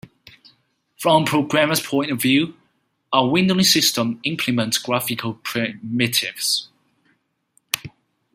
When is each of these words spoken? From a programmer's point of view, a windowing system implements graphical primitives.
From 0.97 1.21
a 1.21 1.25
programmer's 1.27 1.79
point 1.79 2.09
of 2.09 2.19
view, 2.19 2.55
a 3.13 3.19
windowing 3.21 3.63
system 3.63 4.19
implements 4.23 4.79
graphical 4.79 5.35
primitives. 5.43 6.69